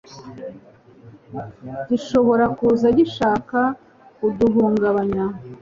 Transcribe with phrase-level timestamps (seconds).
[1.89, 3.59] gishobora kuza gishaka
[4.17, 5.25] kuduhungabanya.”